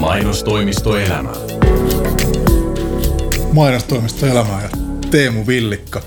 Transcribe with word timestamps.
Mainostoimisto 0.00 0.96
Elämä. 0.98 1.32
Mainostoimisto 3.52 4.26
Elämää 4.26 4.62
ja 4.62 4.68
Teemu 5.10 5.46
Villikka. 5.46 6.02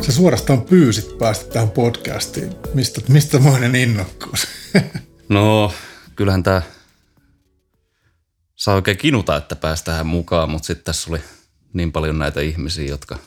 Sä 0.00 0.12
suorastaan 0.12 0.62
pyysit 0.62 1.18
päästä 1.18 1.52
tähän 1.52 1.70
podcastiin. 1.70 2.52
Mistä, 2.74 3.00
mistä 3.08 3.38
moinen 3.38 3.74
innokkuus? 3.74 4.46
No, 5.28 5.72
kyllähän 6.16 6.42
tämä 6.42 6.62
saa 8.56 8.74
oikein 8.74 8.96
kinuta, 8.96 9.36
että 9.36 9.56
päästään 9.56 10.06
mukaan, 10.06 10.50
mutta 10.50 10.66
sitten 10.66 10.84
tässä 10.84 11.10
oli 11.10 11.20
niin 11.72 11.92
paljon 11.92 12.18
näitä 12.18 12.40
ihmisiä, 12.40 12.84
jotka 12.84 13.18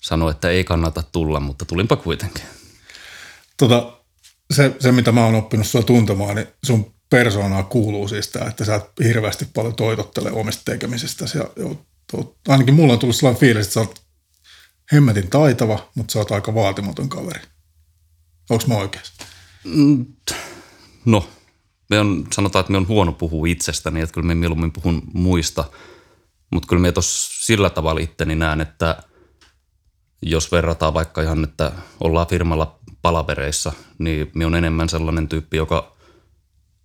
sanoi, 0.00 0.30
että 0.30 0.50
ei 0.50 0.64
kannata 0.64 1.02
tulla, 1.02 1.40
mutta 1.40 1.64
tulinpa 1.64 1.96
kuitenkin. 1.96 2.44
Tota, 3.56 3.97
se, 4.54 4.76
se, 4.80 4.92
mitä 4.92 5.12
mä 5.12 5.24
oon 5.24 5.34
oppinut 5.34 5.66
sua 5.66 5.82
tuntemaan, 5.82 6.36
niin 6.36 6.46
sun 6.66 6.94
persoonaa 7.10 7.62
kuuluu 7.62 8.08
siis 8.08 8.28
tämä, 8.28 8.46
että 8.46 8.64
sä 8.64 8.74
et 8.74 8.84
hirveästi 9.04 9.46
paljon 9.54 9.74
toitottele 9.74 10.30
omista 10.30 10.62
tekemisistä. 10.64 11.24
Ja, 11.34 11.50
ja, 11.56 11.74
ainakin 12.48 12.74
mulla 12.74 12.92
on 12.92 12.98
tullut 12.98 13.16
sellainen 13.16 13.40
fiilis, 13.40 13.66
että 13.66 13.74
sä 13.74 13.80
oot 13.80 14.02
hemmetin 14.92 15.30
taitava, 15.30 15.90
mutta 15.94 16.12
sä 16.12 16.18
oot 16.18 16.32
aika 16.32 16.54
vaatimaton 16.54 17.08
kaveri. 17.08 17.40
Onko 18.50 18.64
mä 18.66 18.74
oikeassa? 18.74 19.12
Mm, 19.64 20.06
no, 21.04 21.28
me 21.90 22.00
on, 22.00 22.26
sanotaan, 22.32 22.60
että 22.60 22.72
me 22.72 22.78
on 22.78 22.88
huono 22.88 23.12
puhua 23.12 23.46
itsestäni, 23.46 24.00
että 24.00 24.14
kyllä 24.14 24.26
me 24.26 24.34
mieluummin 24.34 24.72
puhun 24.72 25.02
muista. 25.12 25.64
Mutta 26.50 26.66
kyllä 26.66 26.82
me 26.82 26.92
tuossa 26.92 27.46
sillä 27.46 27.70
tavalla 27.70 28.00
itteni 28.00 28.34
näen, 28.34 28.60
että 28.60 29.02
jos 30.22 30.52
verrataan 30.52 30.94
vaikka 30.94 31.22
ihan, 31.22 31.44
että 31.44 31.72
ollaan 32.00 32.26
firmalla 32.26 32.77
palavereissa, 33.02 33.72
niin 33.98 34.30
me 34.34 34.46
on 34.46 34.54
enemmän 34.54 34.88
sellainen 34.88 35.28
tyyppi, 35.28 35.56
joka 35.56 35.96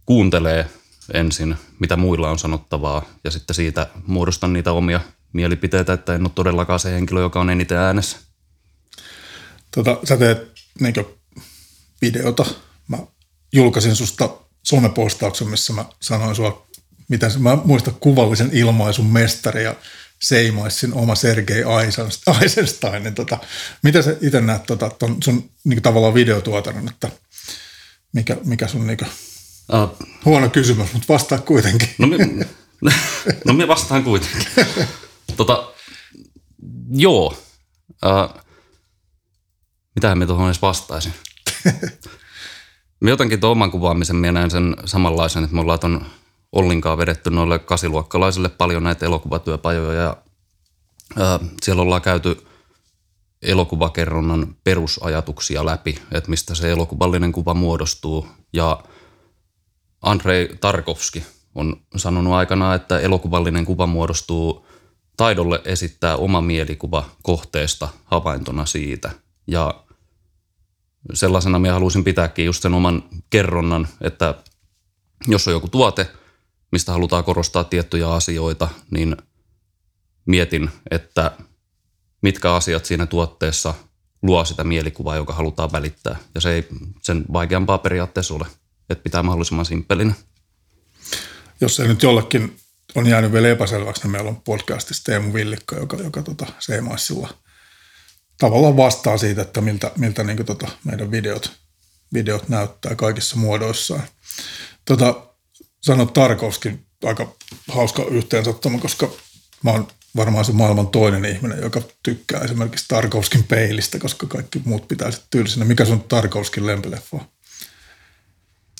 kuuntelee 0.06 0.70
ensin, 1.14 1.56
mitä 1.80 1.96
muilla 1.96 2.30
on 2.30 2.40
sanottavaa, 2.40 3.06
ja 3.24 3.32
sitten 3.32 3.56
siitä 3.56 3.88
muodostan 4.08 4.54
niitä 4.54 4.72
omia 4.72 5.00
mielipiteitä, 5.34 5.94
että 5.94 6.16
en 6.16 6.22
ole 6.22 6.32
todellakaan 6.36 6.80
se 6.80 6.92
henkilö, 6.92 7.22
joka 7.22 7.42
on 7.42 7.50
eniten 7.50 7.78
äänessä. 7.78 8.18
Tota, 9.76 9.98
sä 10.04 10.18
teet 10.18 10.52
niin 10.80 10.94
videota. 12.02 12.46
Mä 12.88 12.98
julkaisin 13.54 13.96
susta 13.96 14.30
somepostauksen, 14.64 15.48
missä 15.48 15.74
mä 15.74 15.86
sanoin 16.00 16.36
sua, 16.36 16.68
miten 17.08 17.32
mä 17.40 17.58
muistan 17.66 17.96
kuvallisen 18.00 18.50
ilmaisun 18.54 19.06
mestari 19.06 19.64
ja 19.64 19.76
seimaisin 20.24 20.94
oma 20.94 21.16
Sergei 21.16 21.64
Eisenstein. 22.42 23.04
Niin 23.04 23.16
tota, 23.16 23.38
mitä 23.84 24.02
sä 24.02 24.16
itse 24.22 24.42
näet 24.42 24.64
tota, 24.66 24.90
ton 24.90 25.24
sun 25.24 25.50
niin 25.64 25.82
tavallaan 25.82 26.14
videotuotannon, 26.14 26.90
että 26.90 27.10
mikä, 28.14 28.38
mikä 28.46 28.68
sun 28.68 28.88
niin 28.88 28.98
uh, 29.74 30.08
huono 30.26 30.50
kysymys, 30.50 30.94
mutta 30.94 31.14
vastaa 31.14 31.38
kuitenkin. 31.38 31.90
No, 31.98 32.08
mi, 32.08 32.18
no 33.46 33.54
minä 33.54 33.68
vastaan 33.68 34.04
kuitenkin. 34.04 34.48
tota, 35.38 35.72
joo. 36.92 37.38
Uh, 38.06 38.42
mitähän 39.96 40.18
me 40.18 40.26
tuohon 40.26 40.48
edes 40.48 40.62
vastaisin? 40.62 41.14
Me 43.00 43.10
jotenkin 43.10 43.40
tuon 43.40 43.52
oman 43.52 43.72
kuvaamisen 43.72 44.16
minä 44.16 44.32
näen 44.32 44.52
sen 44.52 44.76
samanlaisen, 44.86 45.44
että 45.44 45.56
me 45.56 45.62
ollaan 45.62 45.80
tuon 45.80 46.06
Ollinkaan 46.54 46.98
vedetty 46.98 47.30
noille 47.30 47.60
kasiluokkalaisille 47.60 48.50
paljon 48.50 48.84
näitä 48.84 49.06
elokuvatyöpajoja 49.06 50.02
ja 50.02 50.18
ää, 51.18 51.40
siellä 51.62 51.82
ollaan 51.82 52.02
käyty 52.02 52.46
elokuvakerronnan 53.42 54.56
perusajatuksia 54.64 55.66
läpi, 55.66 56.00
että 56.12 56.30
mistä 56.30 56.56
se 56.56 56.72
elokuvallinen 56.72 57.32
kuva 57.32 57.54
muodostuu. 57.54 58.28
Ja 58.54 58.84
Andrei 60.02 60.58
Tarkovski 60.62 61.24
on 61.56 61.82
sanonut 61.96 62.34
aikana, 62.34 62.76
että 62.76 63.00
elokuvallinen 63.00 63.66
kuva 63.66 63.88
muodostuu 63.88 64.68
taidolle 65.18 65.62
esittää 65.66 66.16
oma 66.16 66.42
mielikuva 66.42 67.10
kohteesta 67.24 67.90
havaintona 68.06 68.66
siitä. 68.66 69.12
Ja 69.48 69.84
sellaisena 71.14 71.60
minä 71.60 71.74
haluaisin 71.74 72.04
pitääkin 72.04 72.46
just 72.46 72.62
sen 72.62 72.74
oman 72.74 73.04
kerronnan, 73.30 73.88
että 74.02 74.36
jos 75.28 75.48
on 75.48 75.54
joku 75.54 75.68
tuote, 75.68 76.08
mistä 76.74 76.92
halutaan 76.92 77.24
korostaa 77.24 77.64
tiettyjä 77.64 78.10
asioita, 78.10 78.68
niin 78.92 79.18
mietin, 80.26 80.70
että 80.92 81.32
mitkä 82.22 82.54
asiat 82.54 82.86
siinä 82.86 83.06
tuotteessa 83.06 83.74
luo 84.22 84.46
sitä 84.46 84.64
mielikuvaa, 84.64 85.16
joka 85.16 85.34
halutaan 85.34 85.72
välittää. 85.72 86.16
Ja 86.36 86.42
se 86.42 86.54
ei 86.54 86.68
sen 87.02 87.26
vaikeampaa 87.34 87.78
periaatteessa 87.78 88.34
ole, 88.34 88.46
että 88.90 89.04
pitää 89.04 89.24
mahdollisimman 89.24 89.66
simppelinen. 89.66 90.16
Jos 91.62 91.76
se 91.76 91.88
nyt 91.88 92.04
jollekin 92.04 92.58
on 92.96 93.08
jäänyt 93.08 93.32
vielä 93.32 93.48
epäselväksi, 93.48 94.02
niin 94.02 94.12
meillä 94.12 94.30
on 94.30 94.42
podcastissa 94.42 95.04
Teemu 95.04 95.34
Villikka, 95.34 95.76
joka, 95.76 95.98
joka 95.98 96.24
tota, 96.24 96.46
Seemaissilla 96.60 97.30
tavallaan 98.38 98.78
vastaa 98.78 99.18
siitä, 99.18 99.42
että 99.42 99.62
miltä, 99.62 99.92
miltä 99.98 100.24
niin 100.24 100.46
tota, 100.46 100.68
meidän 100.84 101.12
videot, 101.12 101.52
videot 102.14 102.50
näyttää 102.50 102.96
kaikissa 102.96 103.36
muodoissaan. 103.36 104.04
Tota, 104.86 105.33
sanot 105.84 106.14
Tarkovskin 106.14 106.86
aika 107.04 107.36
hauska 107.72 108.04
yhteensattuma, 108.04 108.80
koska 108.80 109.10
mä 109.64 109.72
oon 109.72 109.88
varmaan 110.16 110.46
se 110.46 110.52
maailman 110.52 110.88
toinen 110.88 111.26
ihminen, 111.26 111.62
joka 111.62 111.82
tykkää 112.04 112.42
esimerkiksi 112.42 112.86
Tarkovskin 112.88 113.44
peilistä, 113.44 114.00
koska 114.00 114.28
kaikki 114.28 114.62
muut 114.66 114.88
pitää 114.88 115.12
sitten 115.12 115.28
tylsinä. 115.32 115.66
Mikä 115.66 115.86
sun 115.86 116.04
Tarkovskin 116.04 116.66
lempileffa 116.66 117.20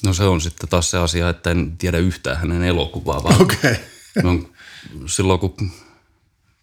No 0.06 0.14
se 0.14 0.24
on 0.24 0.42
sitten 0.42 0.70
taas 0.70 0.92
se 0.92 0.98
asia, 0.98 1.30
että 1.30 1.52
en 1.52 1.78
tiedä 1.78 1.98
yhtään 1.98 2.38
hänen 2.38 2.64
elokuvaa. 2.64 3.24
Vaan. 3.24 3.42
Okay. 3.42 3.76
silloin 5.16 5.40
kun 5.40 5.72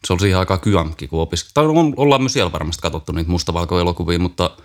se 0.07 0.13
oli 0.13 0.21
siihen 0.21 0.39
aikaan 0.39 0.61
kyankki, 0.61 1.09
kun 1.09 1.21
opiskelin. 1.21 1.55
Tai 1.55 1.65
ollaan 1.97 2.23
myös 2.23 2.33
siellä 2.33 2.53
varmasti 2.53 2.83
katsottu 2.83 3.13
niitä 3.13 3.31
mustavalkoelokuvia, 3.31 4.19
mutta 4.19 4.57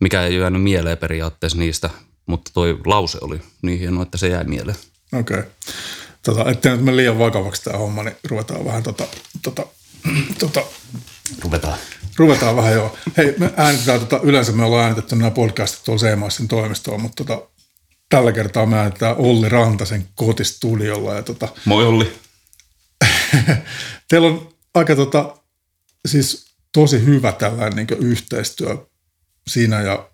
mikä 0.00 0.22
ei 0.22 0.36
jäänyt 0.36 0.62
mieleen 0.62 0.98
periaatteessa 0.98 1.58
niistä. 1.58 1.90
Mutta 2.26 2.50
toi 2.54 2.78
lause 2.84 3.18
oli 3.20 3.40
niin 3.62 3.78
hieno, 3.78 4.02
että 4.02 4.18
se 4.18 4.28
jäi 4.28 4.44
mieleen. 4.44 4.78
Okei. 5.12 5.38
Okay. 5.38 5.50
Tota, 6.22 6.50
ettei 6.50 6.72
nyt 6.72 6.84
mene 6.84 6.96
liian 6.96 7.18
vakavaksi 7.18 7.64
tämä 7.64 7.78
homma, 7.78 8.02
niin 8.02 8.16
ruvetaan 8.28 8.64
vähän 8.64 8.82
tota, 8.82 9.04
tota, 9.42 9.66
tota 10.38 10.62
Ruvetaan. 11.42 11.78
Ruvetaan 12.16 12.56
vähän 12.56 12.72
joo. 12.72 12.96
Hei, 13.16 13.34
me 13.38 13.52
äänitetään, 13.56 14.00
tota, 14.00 14.20
yleensä 14.22 14.52
me 14.52 14.64
ollaan 14.64 14.84
äänitetty 14.84 15.16
nämä 15.16 15.30
podcastit 15.30 15.84
tuolla 15.84 16.00
Seemaisen 16.00 16.48
toimistoon, 16.48 17.02
mutta 17.02 17.24
tota, 17.24 17.48
tällä 18.08 18.32
kertaa 18.32 18.66
me 18.66 18.78
äänitetään 18.78 19.16
Olli 19.16 19.48
Rantasen 19.48 20.08
kotistudiolla. 20.14 21.14
Ja 21.14 21.22
tota, 21.22 21.48
Moi 21.64 21.86
Olli. 21.86 22.18
teillä 24.08 24.28
on 24.28 24.48
aika 24.74 24.96
tota, 24.96 25.36
siis 26.06 26.46
tosi 26.72 27.04
hyvä 27.04 27.32
tällainen 27.32 27.86
niin 27.86 28.04
yhteistyö 28.04 28.86
siinä 29.48 29.80
ja 29.80 30.10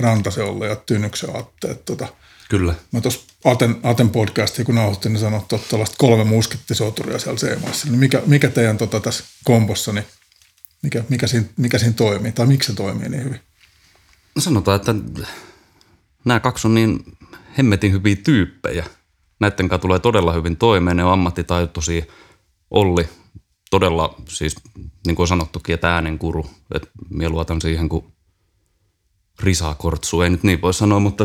Rantasen 0.00 0.44
Olli 0.44 0.66
ja 0.66 0.76
Tynyksen 0.76 1.36
Atte. 1.36 1.70
Että, 1.70 1.84
tota, 1.84 2.08
Kyllä. 2.48 2.74
Mä 2.92 3.00
tuossa 3.00 3.20
Aten, 3.44 3.76
Aten 3.82 4.10
podcastia, 4.10 4.64
kun 4.64 4.74
nauhoittiin, 4.74 5.12
niin 5.12 5.20
sanoin, 5.20 5.42
että 5.42 5.58
tällaista 5.70 5.96
kolme 5.98 6.24
muskettisoturia 6.24 7.18
siellä 7.18 7.38
Seemaissa. 7.38 7.86
Niin 7.86 7.98
mikä, 7.98 8.22
mikä 8.26 8.48
teidän 8.48 8.78
tota, 8.78 9.00
tässä 9.00 9.24
kombossa, 9.44 9.92
niin 9.92 10.04
mikä, 10.82 11.04
mikä, 11.08 11.26
siinä, 11.26 11.46
mikä 11.56 11.78
siinä 11.78 11.92
toimii, 11.92 12.32
tai 12.32 12.46
miksi 12.46 12.66
se 12.66 12.76
toimii 12.76 13.08
niin 13.08 13.24
hyvin? 13.24 13.40
No 14.34 14.42
sanotaan, 14.42 14.76
että 14.76 14.94
nämä 16.24 16.40
kaksi 16.40 16.66
on 16.66 16.74
niin 16.74 17.04
hemmetin 17.58 17.92
hyviä 17.92 18.16
tyyppejä. 18.16 18.84
Näiden 19.40 19.68
kanssa 19.68 19.82
tulee 19.82 19.98
todella 19.98 20.32
hyvin 20.32 20.56
toimeen, 20.56 20.96
ne 20.96 21.04
on 21.04 21.12
ammattitaitoisia. 21.12 22.04
Olli 22.70 23.08
todella, 23.70 24.14
siis 24.28 24.56
niin 25.06 25.16
kuin 25.16 25.24
on 25.24 25.28
sanottukin, 25.28 25.74
että 25.74 25.94
äänenkuru. 25.94 26.46
Että 26.74 26.88
minä 27.10 27.28
luotan 27.28 27.60
siihen, 27.60 27.88
kun 27.88 28.12
Risa 29.40 29.74
Kortsu, 29.74 30.22
ei 30.22 30.30
nyt 30.30 30.42
niin 30.42 30.62
voi 30.62 30.74
sanoa, 30.74 31.00
mutta 31.00 31.24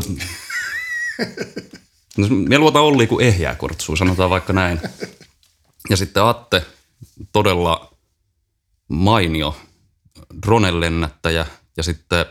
No, 2.17 2.27
me 2.29 2.57
luotan 2.57 2.81
Olli 2.81 3.07
kuin 3.07 3.25
ehjää 3.25 3.55
kortsua, 3.55 3.95
sanotaan 3.95 4.29
vaikka 4.29 4.53
näin. 4.53 4.79
Ja 5.89 5.97
sitten 5.97 6.23
Atte, 6.23 6.65
todella 7.31 7.93
mainio 8.87 9.57
drone-lennättäjä. 10.45 11.45
Ja 11.77 11.83
sitten 11.83 12.25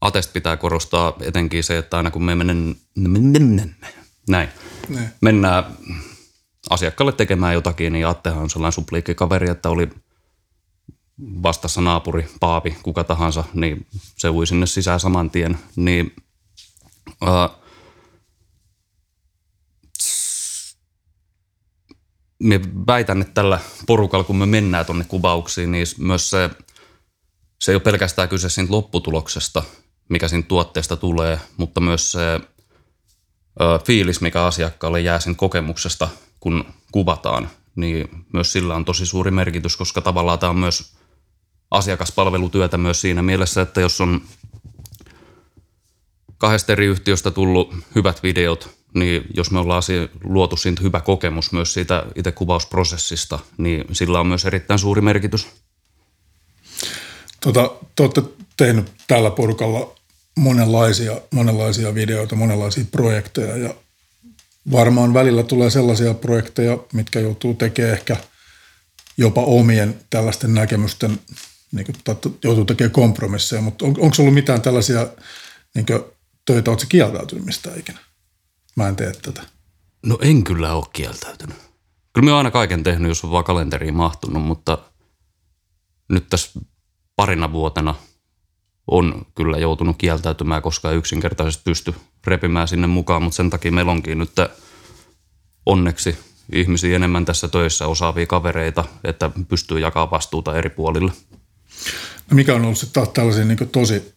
Atest 0.00 0.32
pitää 0.32 0.56
korostaa 0.56 1.12
etenkin 1.20 1.64
se, 1.64 1.78
että 1.78 1.96
aina 1.96 2.10
kun 2.10 2.24
me 2.24 2.34
menen, 2.34 2.76
näin, 4.28 4.48
ne. 4.88 5.12
mennään 5.20 5.64
asiakkaalle 6.70 7.12
tekemään 7.12 7.54
jotakin, 7.54 7.92
niin 7.92 8.06
Attehan 8.06 8.42
on 8.42 8.50
sellainen 8.50 8.72
supliikkikaveri, 8.72 9.50
että 9.50 9.70
oli 9.70 9.88
vastassa 11.42 11.80
naapuri, 11.80 12.28
paavi, 12.40 12.76
kuka 12.82 13.04
tahansa, 13.04 13.44
niin 13.54 13.86
se 14.16 14.30
ui 14.30 14.46
sinne 14.46 14.66
sisään 14.66 15.00
saman 15.00 15.30
tien. 15.30 15.58
Niin, 15.76 16.16
äh, 17.28 17.65
me 22.42 22.60
väitän, 22.86 23.20
että 23.20 23.34
tällä 23.34 23.60
porukalla, 23.86 24.24
kun 24.24 24.36
me 24.36 24.46
mennään 24.46 24.86
tuonne 24.86 25.04
kuvauksiin, 25.04 25.72
niin 25.72 25.86
myös 25.98 26.30
se, 26.30 26.50
se 27.60 27.72
ei 27.72 27.76
ole 27.76 27.82
pelkästään 27.82 28.28
kyse 28.28 28.48
siitä 28.48 28.72
lopputuloksesta, 28.72 29.62
mikä 30.08 30.28
siinä 30.28 30.46
tuotteesta 30.48 30.96
tulee, 30.96 31.40
mutta 31.56 31.80
myös 31.80 32.12
se 32.12 32.20
ö, 32.30 32.40
fiilis, 33.84 34.20
mikä 34.20 34.44
asiakkaalle 34.44 35.00
jää 35.00 35.20
sen 35.20 35.36
kokemuksesta, 35.36 36.08
kun 36.40 36.64
kuvataan, 36.92 37.50
niin 37.76 38.08
myös 38.32 38.52
sillä 38.52 38.74
on 38.74 38.84
tosi 38.84 39.06
suuri 39.06 39.30
merkitys, 39.30 39.76
koska 39.76 40.00
tavallaan 40.00 40.38
tämä 40.38 40.50
on 40.50 40.58
myös 40.58 40.96
asiakaspalvelutyötä 41.70 42.78
myös 42.78 43.00
siinä 43.00 43.22
mielessä, 43.22 43.62
että 43.62 43.80
jos 43.80 44.00
on 44.00 44.20
kahdesta 46.38 46.72
eri 46.72 46.86
yhtiöstä 46.86 47.30
tullut 47.30 47.74
hyvät 47.94 48.22
videot, 48.22 48.75
niin 48.94 49.22
jos 49.36 49.50
me 49.50 49.58
ollaan 49.58 49.82
luotu 50.24 50.56
siitä 50.56 50.82
hyvä 50.82 51.00
kokemus 51.00 51.52
myös 51.52 51.74
siitä 51.74 52.04
itse 52.14 52.32
kuvausprosessista, 52.32 53.38
niin 53.58 53.84
sillä 53.92 54.20
on 54.20 54.26
myös 54.26 54.44
erittäin 54.44 54.78
suuri 54.78 55.00
merkitys. 55.00 55.46
Tota, 57.40 57.70
te 57.96 58.02
olette 58.02 58.22
tehnyt 58.56 58.92
tällä 59.06 59.30
porukalla 59.30 59.94
monenlaisia, 60.36 61.20
monenlaisia 61.30 61.94
videoita, 61.94 62.36
monenlaisia 62.36 62.84
projekteja 62.90 63.56
ja 63.56 63.74
varmaan 64.72 65.14
välillä 65.14 65.42
tulee 65.42 65.70
sellaisia 65.70 66.14
projekteja, 66.14 66.78
mitkä 66.92 67.20
joutuu 67.20 67.54
tekemään 67.54 67.94
ehkä 67.94 68.16
jopa 69.16 69.42
omien 69.42 70.00
tällaisten 70.10 70.54
näkemysten, 70.54 71.20
niin 71.72 71.86
kuin, 71.86 72.18
joutuu 72.44 72.64
tekemään 72.64 72.92
kompromisseja, 72.92 73.62
mutta 73.62 73.84
on, 73.84 73.94
onko 73.98 74.16
ollut 74.18 74.34
mitään 74.34 74.62
tällaisia 74.62 75.06
niin 75.74 75.86
kuin, 75.86 76.02
töitä, 76.44 76.70
oletko 76.70 76.86
kieltäytynyt 76.88 77.44
mistä 77.44 77.70
ikinä? 77.76 77.98
Mä 78.76 78.88
en 78.88 78.96
tee 78.96 79.12
tätä. 79.12 79.42
No 80.06 80.18
en 80.20 80.44
kyllä 80.44 80.74
ole 80.74 80.84
kieltäytynyt. 80.92 81.56
Kyllä 82.12 82.24
mä 82.24 82.30
oon 82.30 82.38
aina 82.38 82.50
kaiken 82.50 82.82
tehnyt, 82.82 83.08
jos 83.08 83.24
on 83.24 83.30
vaan 83.30 83.44
kalenteriin 83.44 83.94
mahtunut, 83.94 84.42
mutta 84.42 84.78
nyt 86.08 86.28
tässä 86.30 86.60
parina 87.16 87.52
vuotena 87.52 87.94
on 88.86 89.26
kyllä 89.34 89.58
joutunut 89.58 89.96
kieltäytymään, 89.98 90.62
koska 90.62 90.90
ei 90.90 90.96
yksinkertaisesti 90.96 91.62
pysty 91.64 91.94
repimään 92.26 92.68
sinne 92.68 92.86
mukaan, 92.86 93.22
mutta 93.22 93.36
sen 93.36 93.50
takia 93.50 93.72
meillä 93.72 93.92
onkin 93.92 94.18
nyt 94.18 94.30
onneksi 95.66 96.18
ihmisiä 96.52 96.96
enemmän 96.96 97.24
tässä 97.24 97.48
töissä, 97.48 97.86
osaavia 97.86 98.26
kavereita, 98.26 98.84
että 99.04 99.30
pystyy 99.48 99.78
jakamaan 99.78 100.10
vastuuta 100.10 100.56
eri 100.56 100.70
puolille. 100.70 101.12
No 102.30 102.34
mikä 102.34 102.54
on 102.54 102.64
ollut 102.64 102.78
sitten 102.78 103.02
taas 103.02 103.14
tällaisia 103.14 103.44
niin 103.44 103.68
tosi 103.72 104.15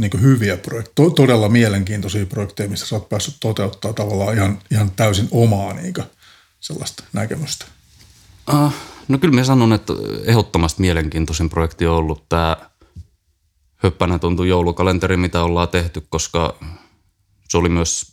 niin 0.00 0.22
hyviä 0.22 0.56
projekteja, 0.56 1.10
todella 1.10 1.48
mielenkiintoisia 1.48 2.26
projekteja, 2.26 2.68
missä 2.68 2.86
sä 2.86 2.96
oot 2.96 3.08
päässyt 3.08 3.36
toteuttaa 3.40 3.92
tavallaan 3.92 4.34
ihan, 4.34 4.58
ihan 4.70 4.90
täysin 4.90 5.28
omaa 5.30 5.72
niin 5.72 5.94
sellaista 6.60 7.04
näkemystä? 7.12 7.64
Uh, 8.52 8.72
no 9.08 9.18
kyllä 9.18 9.34
mä 9.34 9.44
sanon, 9.44 9.72
että 9.72 9.92
ehdottomasti 10.24 10.80
mielenkiintoisin 10.80 11.50
projekti 11.50 11.86
on 11.86 11.96
ollut 11.96 12.28
tämä 12.28 12.56
höppänä 13.76 14.18
tuntuu 14.18 14.44
joulukalenteri, 14.44 15.16
mitä 15.16 15.42
ollaan 15.42 15.68
tehty, 15.68 16.06
koska 16.08 16.58
se 17.48 17.58
oli 17.58 17.68
myös 17.68 18.12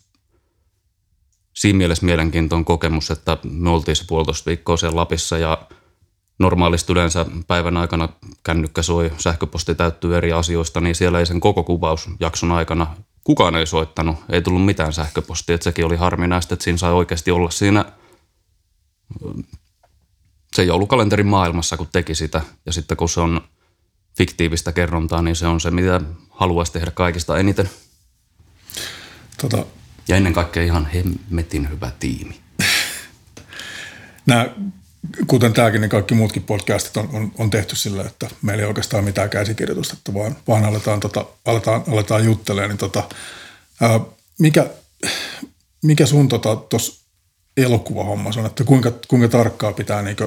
siinä 1.53 1.77
mielessä 1.77 2.05
mielenkiintoinen 2.05 2.65
kokemus, 2.65 3.11
että 3.11 3.37
me 3.43 3.69
oltiin 3.69 3.95
se 3.95 4.03
puolitoista 4.07 4.49
viikkoa 4.49 4.77
siellä 4.77 4.95
Lapissa 4.95 5.37
ja 5.37 5.67
normaalisti 6.39 6.91
yleensä 6.93 7.25
päivän 7.47 7.77
aikana 7.77 8.09
kännykkä 8.43 8.81
soi, 8.81 9.11
sähköposti 9.17 9.75
täyttyy 9.75 10.17
eri 10.17 10.31
asioista, 10.31 10.81
niin 10.81 10.95
siellä 10.95 11.19
ei 11.19 11.25
sen 11.25 11.39
koko 11.39 11.63
kuvausjakson 11.63 12.51
aikana 12.51 12.95
kukaan 13.23 13.55
ei 13.55 13.67
soittanut, 13.67 14.17
ei 14.29 14.41
tullut 14.41 14.65
mitään 14.65 14.93
sähköpostia, 14.93 15.55
että 15.55 15.63
sekin 15.63 15.85
oli 15.85 15.95
harminaista, 15.95 16.53
että 16.53 16.63
siinä 16.63 16.77
sai 16.77 16.93
oikeasti 16.93 17.31
olla 17.31 17.49
siinä 17.49 17.85
se 20.55 20.63
joulukalenterin 20.63 21.27
maailmassa, 21.27 21.77
kun 21.77 21.87
teki 21.91 22.15
sitä. 22.15 22.41
Ja 22.65 22.73
sitten 22.73 22.97
kun 22.97 23.09
se 23.09 23.19
on 23.19 23.41
fiktiivistä 24.17 24.71
kerrontaa, 24.71 25.21
niin 25.21 25.35
se 25.35 25.47
on 25.47 25.61
se, 25.61 25.71
mitä 25.71 26.01
haluaisi 26.29 26.71
tehdä 26.71 26.91
kaikista 26.91 27.37
eniten. 27.37 27.69
Tota, 29.41 29.65
ja 30.07 30.15
ennen 30.15 30.33
kaikkea 30.33 30.63
ihan 30.63 30.85
hemmetin 30.85 31.69
hyvä 31.69 31.91
tiimi. 31.99 32.39
Nämä, 34.25 34.49
kuten 35.27 35.53
tämäkin, 35.53 35.81
niin 35.81 35.89
kaikki 35.89 36.15
muutkin 36.15 36.43
podcastit 36.43 36.97
on, 36.97 37.09
on, 37.13 37.31
on 37.37 37.49
tehty 37.49 37.75
sillä, 37.75 38.01
että 38.01 38.29
meillä 38.41 38.61
ei 38.61 38.67
oikeastaan 38.67 39.03
mitään 39.03 39.29
käsikirjoitusta, 39.29 39.93
että 39.97 40.13
vaan, 40.13 40.35
vaan 40.47 40.65
aletaan, 40.65 40.99
tota, 40.99 41.25
aletaan, 41.45 41.83
aletaan 41.91 42.25
juttelemaan. 42.25 42.69
Niin 42.69 42.77
tota, 42.77 43.03
ää, 43.81 43.99
mikä, 44.39 44.69
mikä 45.83 46.05
sun 46.05 46.29
tuossa 46.29 46.51
tota, 46.69 47.07
elokuvahommassa 47.57 48.39
on, 48.39 48.45
että 48.45 48.63
kuinka, 48.63 48.91
kuinka 49.07 49.27
tarkkaa 49.27 49.73
pitää 49.73 50.01
niin 50.01 50.17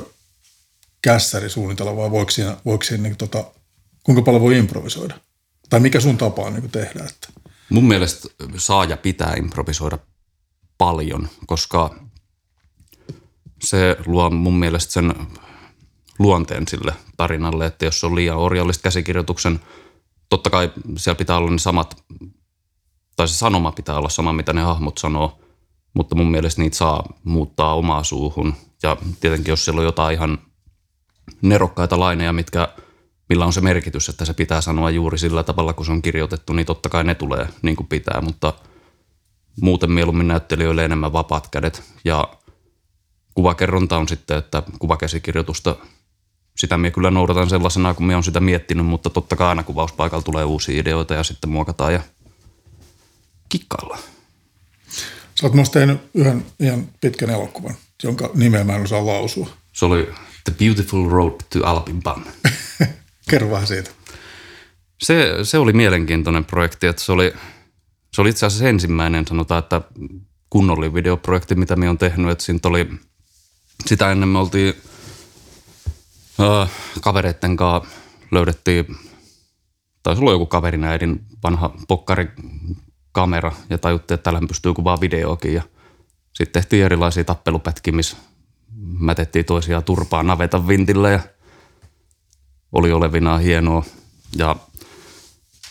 kässäri 1.03 1.51
suunnitella 1.51 1.97
vai 1.97 2.11
voiko 2.11 2.31
siinä, 2.31 2.57
voiko 2.65 2.85
siinä 2.85 3.03
niin 3.03 3.17
tota, 3.17 3.45
kuinka 4.03 4.23
paljon 4.23 4.43
voi 4.43 4.59
improvisoida? 4.59 5.19
Tai 5.71 5.81
mikä 5.81 6.01
sun 6.01 6.19
tapa 6.19 6.43
on 6.43 6.55
niin 6.55 6.71
tehdä? 6.71 7.05
Että? 7.05 7.29
Mun 7.71 7.89
mielestä 7.89 8.29
saa 8.57 8.85
ja 8.85 8.97
pitää 8.97 9.35
improvisoida 9.39 9.99
paljon, 10.79 11.29
koska 11.47 11.97
se 13.71 13.97
luo 14.07 14.31
mun 14.31 14.59
mielestä 14.59 14.93
sen 14.93 15.15
luonteen 16.19 16.69
sille 16.69 16.95
tarinalle, 17.17 17.67
että 17.67 17.85
jos 17.85 18.05
on 18.05 18.15
liian 18.15 18.37
orjallista 18.37 18.83
käsikirjoituksen, 18.83 19.61
totta 20.29 20.51
kai 20.51 20.71
siellä 20.97 21.19
pitää 21.19 21.37
olla 21.37 21.51
ne 21.51 21.59
samat, 21.59 22.05
tai 23.17 23.29
se 23.29 23.35
sanoma 23.35 23.73
pitää 23.73 23.97
olla 23.99 24.09
sama, 24.09 24.33
mitä 24.33 24.53
ne 24.53 24.61
hahmot 24.61 24.99
sanoo, 24.99 25.41
mutta 25.95 26.15
mun 26.15 26.31
mielestä 26.31 26.63
niitä 26.63 26.77
saa 26.77 27.13
muuttaa 27.25 27.75
omaa 27.75 28.03
suuhun. 28.03 28.55
Ja 28.83 28.97
tietenkin 29.21 29.53
jos 29.53 29.65
siellä 29.65 29.79
on 29.79 29.85
jotain 29.85 30.15
ihan 30.15 30.39
nerokkaita 31.43 32.01
laineja, 32.01 32.33
mitkä– 32.33 32.69
millä 33.31 33.47
on 33.47 33.53
se 33.53 33.61
merkitys, 33.61 34.09
että 34.09 34.25
se 34.25 34.35
pitää 34.35 34.61
sanoa 34.61 34.91
juuri 34.91 35.19
sillä 35.19 35.43
tavalla, 35.43 35.73
kun 35.73 35.87
se 35.87 35.93
on 35.93 36.03
kirjoitettu, 36.03 36.53
niin 36.53 36.67
totta 36.67 36.89
kai 36.89 37.05
ne 37.05 37.15
tulee 37.15 37.49
niin 37.63 37.77
kuin 37.77 37.87
pitää, 37.87 38.21
mutta 38.21 38.53
muuten 39.61 39.91
mieluummin 39.93 40.29
näyttelijöille 40.29 40.85
enemmän 40.85 41.13
vapaat 41.13 41.49
kädet. 41.49 41.83
Ja 42.05 42.29
kuvakerronta 43.35 43.99
on 43.99 44.09
sitten, 44.09 44.39
että 44.39 44.63
kuvakäsikirjoitusta, 44.79 45.77
sitä 46.57 46.77
minä 46.77 46.91
kyllä 46.91 47.11
noudatan 47.11 47.51
sellaisena, 47.51 47.95
kun 47.95 48.07
minä 48.07 48.17
olen 48.17 48.25
sitä 48.25 48.41
miettinyt, 48.41 48.87
mutta 48.87 49.11
totta 49.11 49.37
kai 49.37 49.49
aina 49.49 49.63
kuvauspaikalla 49.63 50.23
tulee 50.23 50.45
uusia 50.45 50.81
ideoita 50.81 51.15
ja 51.15 51.25
sitten 51.25 51.51
muokataan 51.51 51.93
ja 51.93 52.01
kikkaillaan. 53.49 54.01
Sä 55.41 55.47
oot 55.47 55.55
myös 55.55 55.71
tehnyt 55.71 56.01
yhden 56.15 56.47
ihan 56.61 56.89
pitkän 57.01 57.31
elokuvan, 57.31 57.75
jonka 58.03 58.31
nimeä 58.35 58.65
mä 58.65 58.77
en 58.77 58.83
osaa 58.83 59.07
lausua. 59.07 59.51
Se 59.73 59.85
oli 59.85 60.09
The 60.45 60.55
Beautiful 60.59 61.11
Road 61.11 61.33
to 61.53 61.67
Alpinpan. 61.67 62.25
Kerro 63.31 63.51
vähän 63.51 63.67
siitä. 63.67 63.91
Se, 65.03 65.35
se 65.43 65.59
oli 65.59 65.73
mielenkiintoinen 65.73 66.45
projekti, 66.45 66.87
että 66.87 67.03
se 67.03 67.13
oli, 67.13 67.33
se 68.15 68.21
oli 68.21 68.31
itse 68.31 68.47
asiassa 68.47 68.69
ensimmäinen, 68.69 69.27
sanotaan, 69.27 69.59
että 69.59 69.81
kunnollinen 70.51 70.95
videoprojekti, 70.95 71.55
mitä 71.55 71.77
me 71.77 71.89
on 71.89 71.99
tehnyt. 71.99 72.31
Että 72.31 72.45
siinä 72.45 72.61
oli, 72.65 72.91
sitä 73.87 74.13
ennen 74.13 74.29
me 74.29 74.39
oltiin 74.39 74.75
äh, 76.41 76.71
kavereitten 77.01 77.57
kanssa 77.57 77.91
löydettiin, 78.31 78.87
taisi 80.03 80.23
olla 80.23 80.33
joku 80.33 80.47
kaverin 80.47 80.85
äidin 80.85 81.21
vanha 81.43 81.75
pokkarikamera 81.89 83.53
ja 83.71 83.79
tajuttiin, 83.79 84.15
että 84.15 84.25
tällä 84.25 84.49
pystyy 84.49 84.75
kuvaa 84.75 85.01
videoakin 85.01 85.55
ja 85.55 85.63
sitten 86.33 86.63
tehtiin 86.63 86.85
erilaisia 86.85 87.25
tappelupätkiä, 87.25 87.93
missä 87.93 88.17
mätettiin 88.99 89.45
toisiaan 89.45 89.85
turpaa 89.85 90.23
navetan 90.23 90.69
vintillä 90.69 91.11
ja– 91.11 91.21
oli 92.73 92.93
olevinaan 92.93 93.41
hienoa. 93.41 93.85
Ja 94.37 94.57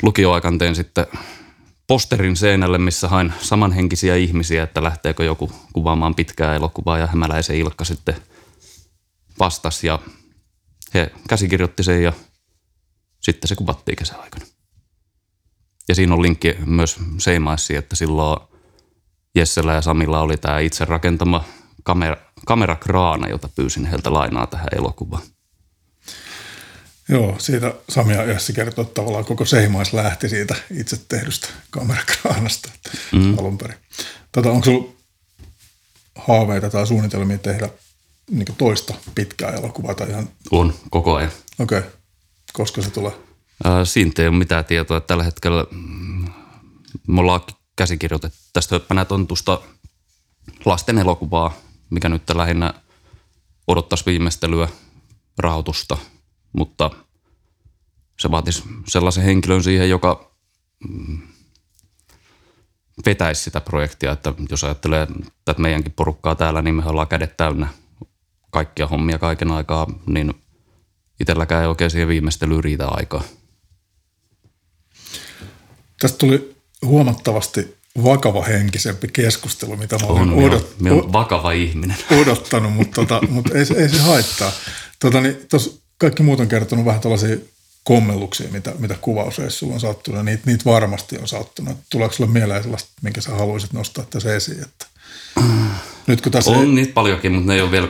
lukioaikan 0.03 0.57
tein 0.57 0.75
sitten 0.75 1.05
posterin 1.89 2.35
seinälle, 2.35 2.77
missä 2.77 3.07
hain 3.07 3.33
samanhenkisiä 3.41 4.15
ihmisiä, 4.15 4.63
että 4.63 4.83
lähteekö 4.83 5.23
joku 5.23 5.51
kuvaamaan 5.73 6.15
pitkää 6.15 6.55
elokuvaa 6.55 6.97
ja 6.97 7.07
hämäläisen 7.07 7.55
Ilkka 7.55 7.85
sitten 7.85 8.15
vastasi 9.39 9.87
ja 9.87 9.99
he 10.93 11.11
käsikirjoitti 11.29 11.83
sen 11.83 12.03
ja 12.03 12.13
sitten 13.19 13.47
se 13.47 13.55
kuvattiin 13.55 13.95
kesäaikana. 13.95 14.45
Ja 15.87 15.95
siinä 15.95 16.13
on 16.13 16.21
linkki 16.21 16.55
myös 16.65 16.97
Seimaissi, 17.17 17.75
että 17.75 17.95
silloin 17.95 18.39
Jessellä 19.35 19.73
ja 19.73 19.81
Samilla 19.81 20.21
oli 20.21 20.37
tämä 20.37 20.59
itse 20.59 20.85
rakentama 20.85 21.43
kamera, 21.83 22.17
kamerakraana, 22.45 23.27
jota 23.27 23.49
pyysin 23.55 23.85
heiltä 23.85 24.13
lainaa 24.13 24.47
tähän 24.47 24.69
elokuvaan. 24.75 25.23
Joo, 27.09 27.35
siitä 27.39 27.73
Sami 27.89 28.13
ja 28.13 28.23
Jessi 28.23 28.53
kertoo, 28.53 28.81
että 28.81 28.93
tavallaan 28.93 29.25
koko 29.25 29.45
Seimais 29.45 29.93
lähti 29.93 30.29
siitä 30.29 30.55
itse 30.71 30.97
tehdystä 31.09 31.47
kamerakraanasta 31.69 32.69
mm. 33.11 33.37
alun 33.39 33.57
perin. 33.57 33.77
Tota, 34.31 34.51
onko 34.51 34.65
sinulla 34.65 34.93
haaveita 36.15 36.69
tai 36.69 36.87
suunnitelmia 36.87 37.37
tehdä 37.37 37.69
niin 38.31 38.45
toista 38.57 38.93
pitkää 39.15 39.51
elokuvaa? 39.51 39.95
Tai 39.95 40.09
ihan... 40.09 40.29
On, 40.51 40.73
koko 40.89 41.15
ajan. 41.15 41.31
Okei. 41.59 41.77
Okay. 41.79 41.91
Koska 42.53 42.81
se 42.81 42.89
tulee? 42.89 43.11
Äh, 43.65 43.73
siitä 43.83 44.21
ei 44.21 44.27
ole 44.27 44.37
mitään 44.37 44.65
tietoa. 44.65 45.01
Tällä 45.01 45.23
hetkellä 45.23 45.65
mm, 45.71 46.25
me 47.07 47.19
ollaan 47.21 47.41
käsikirjoitettu 47.75 48.37
tästä 48.53 48.75
höppänä 48.75 49.05
tontusta 49.05 49.61
lasten 50.65 50.97
elokuvaa, 50.97 51.57
mikä 51.89 52.09
nyt 52.09 52.29
lähinnä 52.33 52.73
odottaisi 53.67 54.05
viimeistelyä, 54.05 54.67
rahoitusta– 55.37 55.97
mutta 56.53 56.91
se 58.19 58.31
vaatisi 58.31 58.63
sellaisen 58.87 59.23
henkilön 59.23 59.63
siihen, 59.63 59.89
joka 59.89 60.31
mm, 60.89 61.19
vetäisi 63.05 63.43
sitä 63.43 63.61
projektia. 63.61 64.11
Että 64.11 64.33
jos 64.49 64.63
ajattelee 64.63 65.07
tätä 65.45 65.61
meidänkin 65.61 65.91
porukkaa 65.91 66.35
täällä, 66.35 66.61
niin 66.61 66.75
me 66.75 66.83
ollaan 66.85 67.07
kädet 67.07 67.37
täynnä 67.37 67.67
kaikkia 68.51 68.87
hommia 68.87 69.19
kaiken 69.19 69.51
aikaa, 69.51 69.87
niin 70.05 70.33
itselläkään 71.19 71.61
ei 71.61 71.67
oikein 71.67 71.91
siihen 71.91 72.07
viimeistelyyn 72.07 72.63
riitä 72.63 72.87
aikaa. 72.87 73.23
Tästä 75.99 76.17
tuli 76.17 76.55
huomattavasti 76.85 77.77
vakava 78.03 78.43
henkisempi 78.43 79.07
keskustelu, 79.07 79.77
mitä 79.77 79.97
mä 79.97 80.07
olen 80.07 80.29
odot, 80.29 80.75
vakava 81.13 81.51
ihminen. 81.51 81.97
odottanut, 82.21 82.73
mutta, 82.73 82.95
tota, 82.95 83.21
mutta 83.29 83.53
ei, 83.53 83.65
ei 83.75 83.89
se 83.89 84.01
haittaa. 84.01 84.51
Tota, 84.99 85.21
niin, 85.21 85.37
tos 85.49 85.81
kaikki 85.99 86.23
muut 86.23 86.39
on 86.39 86.47
kertonut 86.47 86.85
vähän 86.85 87.01
tällaisia 87.01 87.37
kommelluksia, 87.83 88.47
mitä, 88.51 88.73
mitä 88.79 88.95
kuvausreissulla 89.01 89.73
on 89.73 89.79
sattunut. 89.79 90.25
Niitä, 90.25 90.43
niitä 90.45 90.65
varmasti 90.65 91.17
on 91.17 91.27
sattunut. 91.27 91.77
Tuleeko 91.89 92.13
sulle 92.13 92.31
mieleen 92.31 92.63
sellaista, 92.63 92.89
minkä 93.01 93.21
sä 93.21 93.31
haluaisit 93.31 93.73
nostaa 93.73 94.05
tässä 94.09 94.35
esiin? 94.35 94.63
Että 94.63 94.85
nyt 96.07 96.21
kun 96.21 96.31
tässä 96.31 96.51
On 96.51 96.75
niitä 96.75 96.93
paljonkin, 96.93 97.31
mutta 97.31 97.47
ne 97.47 97.55
ei 97.55 97.61
ole 97.61 97.71
vielä 97.71 97.87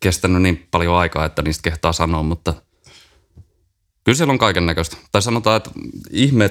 kestänyt 0.00 0.42
niin 0.42 0.68
paljon 0.70 0.94
aikaa, 0.94 1.24
että 1.24 1.42
niistä 1.42 1.62
kehtaa 1.62 1.92
sanoa, 1.92 2.22
mutta 2.22 2.54
kyllä 4.04 4.16
siellä 4.16 4.32
on 4.32 4.38
kaiken 4.38 4.66
näköistä. 4.66 4.96
Tai 5.12 5.22
sanotaan, 5.22 5.56
että 5.56 5.70
ihme, 6.10 6.50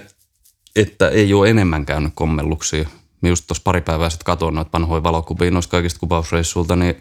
että 0.76 1.10
ei 1.10 1.34
ole 1.34 1.50
enemmän 1.50 1.86
käynyt 1.86 2.12
kommelluksia. 2.16 2.90
Mä 3.22 3.30
just 3.30 3.48
tuossa 3.48 3.64
pari 3.64 3.82
päivää 3.82 4.10
sitten 4.10 4.26
katsoin 4.26 4.56
noita 4.56 4.72
vanhoja 4.74 5.04
valokuvia 5.04 5.52
noista 5.52 5.72
kaikista 5.72 6.00
kuvausreissuilta, 6.00 6.76
niin 6.76 6.96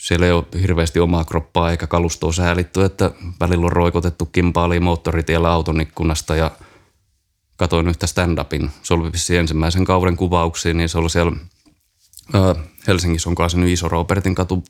siellä 0.00 0.26
ei 0.26 0.32
ole 0.32 0.44
hirveästi 0.62 1.00
omaa 1.00 1.24
kroppaa 1.24 1.70
eikä 1.70 1.86
kalustoa 1.86 2.32
säälitty, 2.32 2.84
että 2.84 3.10
välillä 3.40 3.66
on 3.66 3.72
roikotettu 3.72 4.26
kimpaaliin 4.26 4.82
moottoritiellä 4.82 5.52
auton 5.52 5.80
ikkunasta 5.80 6.36
ja 6.36 6.50
katoin 7.56 7.88
yhtä 7.88 8.06
stand-upin. 8.06 8.70
Se 8.82 8.94
oli 8.94 9.38
ensimmäisen 9.38 9.84
kauden 9.84 10.16
kuvauksia, 10.16 10.74
niin 10.74 10.88
se 10.88 10.98
oli 10.98 11.10
siellä 11.10 11.32
Ö, 12.34 12.54
Helsingissä 12.86 13.28
on 13.28 13.34
kanssa 13.34 13.58
iso 13.66 13.88
Robertin 13.88 14.34
katu, 14.34 14.64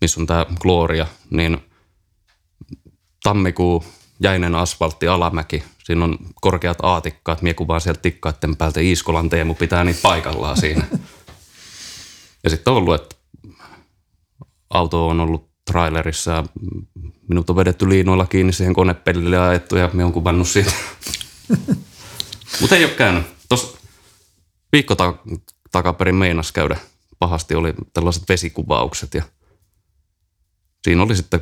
missä 0.00 0.20
on 0.20 0.26
tämä 0.26 0.46
Gloria, 0.60 1.06
niin 1.30 1.58
tammikuu, 3.22 3.84
jäinen 4.20 4.54
asfaltti, 4.54 5.08
alamäki. 5.08 5.64
Siinä 5.84 6.04
on 6.04 6.18
korkeat 6.40 6.78
aatikkaat, 6.82 7.42
mie 7.42 7.54
kuvaan 7.54 7.80
sieltä 7.80 8.00
tikkaiden 8.00 8.56
päältä. 8.56 8.80
Iiskolan 8.80 9.28
Teemu 9.28 9.54
pitää 9.54 9.84
niitä 9.84 10.00
paikallaan 10.02 10.56
siinä. 10.56 10.84
Ja 12.44 12.50
sitten 12.50 12.70
on 12.70 12.76
ollut, 12.76 12.94
että 12.94 13.16
auto 14.72 15.08
on 15.08 15.20
ollut 15.20 15.50
trailerissa 15.66 16.30
ja 16.30 16.44
minut 17.28 17.50
on 17.50 17.56
vedetty 17.56 17.88
liinoilla 17.88 18.26
kiinni 18.26 18.52
siihen 18.52 18.74
konepellille 18.74 19.36
ja 19.36 19.48
ajettu 19.48 19.76
ja 19.76 19.90
me 19.92 20.04
on 20.04 20.12
kuvannut 20.12 20.48
siitä. 20.48 20.72
Mutta 22.60 22.76
ei 22.76 22.84
ole 22.84 22.92
käynyt. 22.92 23.24
Tuossa 23.48 23.78
viikko 24.72 24.94
ta- 24.94 25.18
takaperin 25.72 26.14
meinas 26.14 26.52
käydä 26.52 26.76
pahasti, 27.18 27.54
oli 27.54 27.74
tällaiset 27.92 28.22
vesikuvaukset 28.28 29.14
ja 29.14 29.22
siinä 30.84 31.02
oli 31.02 31.16
sitten 31.16 31.40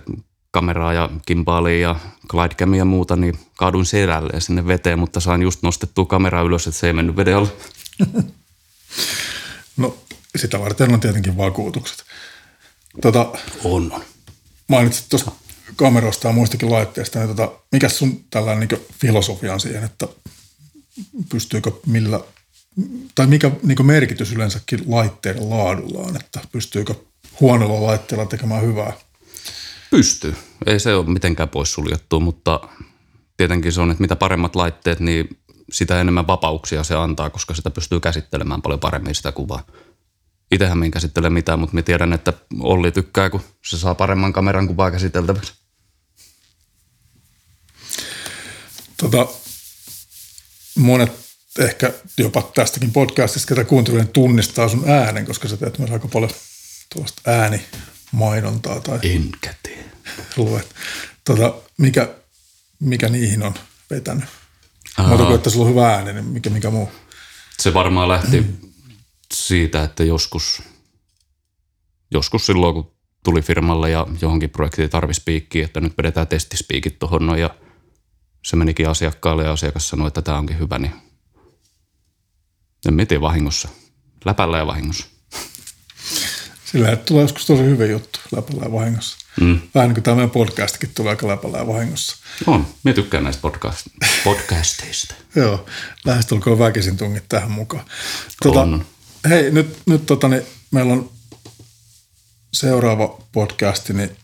kameraa 0.51 0.93
ja 0.93 1.11
kimpaalia 1.27 1.89
ja 1.89 1.97
glidecamia 2.29 2.79
ja 2.79 2.85
muuta, 2.85 3.17
niin 3.17 3.39
kaaduin 3.57 3.87
selälleen 3.87 4.41
sinne 4.41 4.67
veteen, 4.67 4.99
mutta 4.99 5.21
sain 5.21 5.43
just 5.43 5.63
nostettua 5.63 6.05
kameraa 6.05 6.43
ylös, 6.43 6.67
että 6.67 6.81
se 6.81 6.87
ei 6.87 6.93
mennyt 6.93 7.17
veden 7.17 7.37
alle. 7.37 7.49
No, 9.77 9.99
sitä 10.37 10.61
varten 10.61 10.95
on 10.95 11.01
tietenkin 11.01 11.37
vakuutukset. 11.37 12.05
Tota, 13.03 13.33
On, 13.65 13.93
on. 13.93 14.03
mainitsit 14.69 15.09
tuosta 15.09 15.33
kameroista 15.77 16.29
ja 16.29 16.33
muistakin 16.33 16.71
laitteista, 16.71 17.19
niin 17.19 17.29
tota, 17.37 17.53
mikä 17.73 17.89
sun 17.89 18.25
tällainen 18.31 18.69
niin 18.69 18.87
filosofia 19.01 19.53
on 19.53 19.61
siihen, 19.61 19.85
että 19.85 20.09
pystyykö 21.29 21.71
millä, 21.87 22.21
tai 23.15 23.27
mikä 23.27 23.51
niin 23.63 23.87
merkitys 23.87 24.33
yleensäkin 24.33 24.81
laitteiden 24.87 25.51
laadulla 25.51 25.99
on, 25.99 26.17
että 26.17 26.41
pystyykö 26.53 26.95
huonolla 27.41 27.87
laitteella 27.87 28.27
tekemään 28.27 28.63
hyvää? 28.63 28.93
Pystyy. 29.91 30.37
Ei 30.67 30.81
se 30.81 30.95
ole 30.95 31.07
mitenkään 31.07 31.49
poissuljettu, 31.49 32.21
mutta 32.21 32.61
tietenkin 33.37 33.73
se 33.73 33.81
on, 33.81 33.91
että 33.91 34.01
mitä 34.01 34.17
paremmat 34.17 34.57
laitteet, 34.57 35.01
niin 35.01 35.39
sitä 35.73 36.01
enemmän 36.01 36.27
vapauksia 36.27 36.85
se 36.85 36.95
antaa, 36.95 37.31
koska 37.31 37.55
sitä 37.55 37.71
pystyy 37.71 38.01
käsittelemään 38.01 38.63
paljon 38.63 38.81
paremmin 38.81 39.15
sitä 39.15 39.33
kuvaa. 39.33 39.63
Itsehän 40.51 40.79
minä 40.79 40.91
käsittele 40.91 41.31
mitään, 41.31 41.59
mutta 41.59 41.75
mä 41.75 41.83
tiedän, 41.83 42.13
että 42.13 42.33
Olli 42.61 42.93
tykkää, 42.93 43.31
kun 43.31 43.41
se 43.67 43.79
saa 43.79 43.95
paremman 43.95 44.33
kameran 44.33 44.67
kuvaa 44.67 44.91
käsiteltäväksi. 44.91 45.53
Tota, 48.97 49.27
monet 50.75 51.13
ehkä 51.59 51.93
jopa 52.17 52.51
tästäkin 52.55 52.93
podcastista, 52.93 53.49
ketä 53.49 53.65
kuuntelen, 53.65 54.09
tunnistaa 54.09 54.69
sun 54.69 54.91
äänen, 54.91 55.27
koska 55.27 55.49
sä 55.49 55.57
teet 55.57 55.79
myös 55.79 55.91
aika 55.91 56.09
paljon 56.09 56.31
tuollaista 56.93 57.23
äänimainontaa 57.27 58.81
tai 58.81 58.99
Enkä 59.03 59.55
tee. 59.63 59.85
luet. 60.37 60.75
Tota, 61.25 61.55
mikä, 61.77 62.15
mikä 62.81 63.09
niihin 63.09 63.43
on 63.43 63.55
vetänyt? 63.91 64.25
Aa. 64.99 65.09
Muuta 65.09 65.25
kuin, 65.25 65.35
että 65.35 65.51
sulla 65.51 65.65
on 65.65 65.71
hyvä 65.71 65.95
ääni, 65.95 66.13
niin 66.13 66.25
mikä, 66.25 66.51
mikä 66.51 66.71
muu? 66.71 66.89
Se 67.59 67.75
varmaan 67.75 68.09
lähti 68.09 68.45
siitä, 69.35 69.85
että 69.85 70.05
joskus, 70.05 70.63
joskus 72.11 72.47
silloin, 72.47 72.75
kun 72.75 72.95
tuli 73.25 73.43
firmalle 73.43 73.91
ja 73.91 74.07
johonkin 74.23 74.51
projektiin 74.51 74.91
tarvi 74.91 75.15
spiikkiä, 75.15 75.65
että 75.65 75.81
nyt 75.81 75.99
vedetään 75.99 76.27
testispiikit 76.27 76.99
tuohon 76.99 77.27
noin 77.27 77.41
ja 77.41 77.51
se 78.45 78.57
menikin 78.57 78.89
asiakkaalle 78.89 79.45
ja 79.45 79.53
asiakas 79.53 79.89
sanoi, 79.89 80.09
että 80.09 80.23
tämä 80.23 80.39
onkin 80.39 80.59
hyvä, 80.59 80.79
niin 80.79 80.93
en 82.89 82.95
mietin 82.95 83.21
vahingossa. 83.21 83.69
Läpällä 84.25 84.59
ja 84.59 84.67
vahingossa. 84.67 85.07
Sillä 86.65 86.97
tulee 86.97 87.23
joskus 87.23 87.47
tosi 87.47 87.63
hyvä 87.63 87.85
juttu 87.85 88.19
läpällä 88.33 88.63
ja 88.65 88.73
vahingossa. 88.73 89.19
Mm. 89.41 89.61
Vähän 89.75 89.89
niin 89.89 89.95
kuin 89.95 90.05
tämä 90.05 90.15
meidän 90.15 90.31
podcastikin 90.31 90.91
tulee 90.95 91.11
aika 91.11 91.29
läpällä 91.29 91.59
ja 91.59 91.67
vahingossa. 91.67 92.17
On, 92.47 92.67
minä 92.85 92.95
tykkään 92.95 93.25
näistä 93.25 93.43
podcast, 93.43 93.87
podcasteista. 94.25 95.15
Joo, 95.37 95.67
lähestulkoon 96.05 96.59
väkisin 96.59 96.97
tungit 96.97 97.25
tähän 97.29 97.51
mukaan. 97.51 97.85
Tota, 98.43 98.61
On. 98.61 98.87
Hei, 99.29 99.51
nyt, 99.51 99.79
nyt 99.87 100.07
tota, 100.07 100.29
niin 100.29 100.43
meillä 100.71 100.93
on 100.93 101.11
seuraava 102.53 103.19
podcasti, 103.33 103.93
niin 103.93 104.17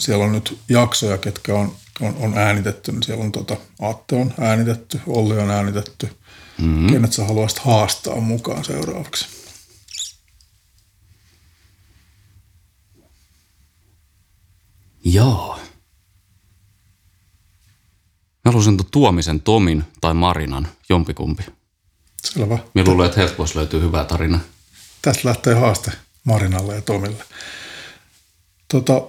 siellä 0.00 0.24
on 0.24 0.32
nyt 0.32 0.58
jaksoja, 0.68 1.18
ketkä 1.18 1.54
on, 1.54 1.76
on, 2.00 2.16
on 2.16 2.38
äänitetty. 2.38 2.92
Niin 2.92 3.02
siellä 3.02 3.24
on 3.24 3.32
tota, 3.32 3.56
Atte 3.80 4.16
on 4.16 4.34
äänitetty, 4.40 5.00
Olli 5.06 5.38
on 5.38 5.50
äänitetty. 5.50 6.16
Mm. 6.58 6.86
Kenet 6.86 7.12
sä 7.12 7.24
haluaisit 7.24 7.58
haastaa 7.58 8.20
mukaan 8.20 8.64
seuraavaksi? 8.64 9.26
Joo. 15.04 15.58
Mä 18.44 18.52
haluaisin 18.52 18.78
Tuomisen 18.90 19.40
Tomin 19.40 19.84
tai 20.00 20.14
Marinan, 20.14 20.68
jompikumpi. 20.88 21.42
Selvä. 22.32 22.58
Mä 22.74 22.84
luulen, 22.86 23.06
että 23.06 23.20
heiltä 23.20 23.38
voisi 23.38 23.56
löytyä 23.56 23.80
hyvä 23.80 24.04
tarina. 24.04 24.40
Tästä 25.02 25.28
lähtee 25.28 25.54
haaste 25.54 25.92
Marinalle 26.24 26.74
ja 26.74 26.82
Tomille. 26.82 27.24
Tota, 28.72 29.02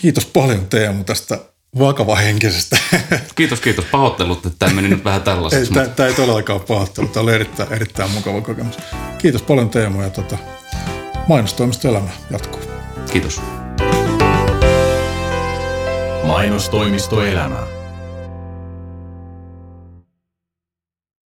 kiitos 0.00 0.26
paljon 0.26 0.66
Teemu 0.66 1.04
tästä 1.04 1.38
vakavahenkisestä. 1.78 2.78
Kiitos, 3.36 3.60
kiitos. 3.60 3.84
Pahoittelut, 3.84 4.46
että 4.46 4.58
tämä 4.58 4.72
meni 4.72 4.88
nyt 4.88 5.04
vähän 5.04 5.20
ei, 5.20 5.24
tällaiseksi. 5.24 5.72
tämä, 5.72 5.84
mutta 5.84 5.96
tämä 5.96 6.08
ei 6.08 6.14
todellakaan 6.14 6.58
ole 6.58 6.66
pahoittelu. 6.66 7.06
Tämä 7.06 7.22
oli 7.24 7.34
erittäin, 7.34 7.72
erittäin 7.72 8.10
mukava 8.10 8.40
kokemus. 8.40 8.76
Kiitos 9.18 9.42
paljon 9.42 9.70
Teemu 9.70 10.02
ja 10.02 10.10
tota, 10.10 10.38
mainostoimisto 11.28 11.88
elämä 11.88 12.10
jatkuu. 12.30 12.60
Kiitos. 13.12 13.40
Mainostoimisto 16.26 17.22
Elämä. 17.22 17.83